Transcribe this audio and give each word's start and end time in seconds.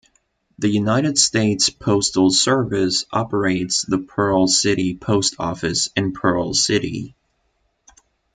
The 0.57 0.67
United 0.67 1.19
States 1.19 1.69
Postal 1.69 2.31
Service 2.31 3.05
operates 3.11 3.83
the 3.85 3.99
Pearl 3.99 4.47
City 4.47 4.95
Post 4.97 5.35
Office 5.37 5.89
in 5.95 6.11
Pearl 6.11 6.55
City. 6.55 7.13